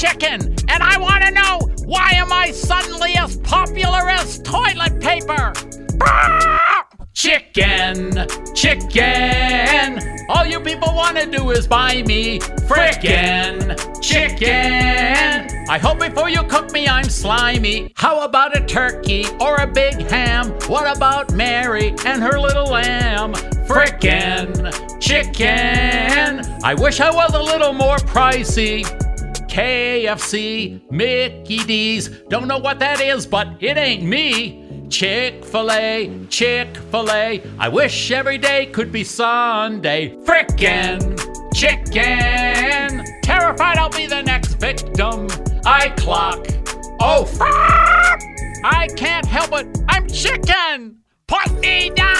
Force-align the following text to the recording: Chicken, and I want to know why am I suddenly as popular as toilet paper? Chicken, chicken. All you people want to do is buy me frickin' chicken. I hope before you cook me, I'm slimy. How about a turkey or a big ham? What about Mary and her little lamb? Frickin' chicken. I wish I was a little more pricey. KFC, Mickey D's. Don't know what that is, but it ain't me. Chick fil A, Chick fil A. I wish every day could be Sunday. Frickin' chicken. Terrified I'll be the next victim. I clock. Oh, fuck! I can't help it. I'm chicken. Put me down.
Chicken, 0.00 0.40
and 0.70 0.82
I 0.82 0.96
want 0.96 1.24
to 1.24 1.30
know 1.30 1.58
why 1.84 2.12
am 2.12 2.32
I 2.32 2.52
suddenly 2.52 3.16
as 3.18 3.36
popular 3.36 4.08
as 4.08 4.40
toilet 4.40 4.98
paper? 4.98 5.52
Chicken, 7.12 8.26
chicken. 8.54 10.00
All 10.30 10.46
you 10.46 10.58
people 10.60 10.94
want 10.94 11.18
to 11.18 11.26
do 11.26 11.50
is 11.50 11.66
buy 11.66 12.02
me 12.04 12.38
frickin' 12.66 13.76
chicken. 14.00 15.68
I 15.68 15.76
hope 15.76 16.00
before 16.00 16.30
you 16.30 16.44
cook 16.44 16.72
me, 16.72 16.88
I'm 16.88 17.04
slimy. 17.04 17.92
How 17.94 18.24
about 18.24 18.56
a 18.56 18.64
turkey 18.64 19.26
or 19.38 19.56
a 19.56 19.66
big 19.66 20.10
ham? 20.10 20.52
What 20.66 20.96
about 20.96 21.34
Mary 21.34 21.90
and 22.06 22.22
her 22.22 22.40
little 22.40 22.68
lamb? 22.68 23.34
Frickin' 23.68 24.98
chicken. 24.98 26.40
I 26.64 26.72
wish 26.72 27.00
I 27.00 27.10
was 27.10 27.34
a 27.34 27.42
little 27.42 27.74
more 27.74 27.98
pricey. 27.98 29.09
KFC, 29.50 30.80
Mickey 30.90 31.58
D's. 31.58 32.08
Don't 32.28 32.46
know 32.46 32.58
what 32.58 32.78
that 32.78 33.00
is, 33.00 33.26
but 33.26 33.48
it 33.60 33.76
ain't 33.76 34.04
me. 34.04 34.86
Chick 34.88 35.44
fil 35.44 35.70
A, 35.72 36.26
Chick 36.28 36.76
fil 36.90 37.10
A. 37.10 37.42
I 37.58 37.68
wish 37.68 38.10
every 38.12 38.38
day 38.38 38.66
could 38.66 38.92
be 38.92 39.02
Sunday. 39.02 40.16
Frickin' 40.24 41.18
chicken. 41.52 43.04
Terrified 43.22 43.76
I'll 43.76 43.90
be 43.90 44.06
the 44.06 44.22
next 44.22 44.54
victim. 44.54 45.26
I 45.66 45.88
clock. 45.90 46.46
Oh, 47.00 47.24
fuck! 47.24 48.20
I 48.64 48.88
can't 48.96 49.26
help 49.26 49.52
it. 49.52 49.66
I'm 49.88 50.06
chicken. 50.06 50.98
Put 51.26 51.60
me 51.60 51.90
down. 51.90 52.19